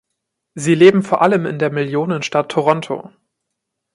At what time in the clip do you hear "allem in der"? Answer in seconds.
1.21-1.69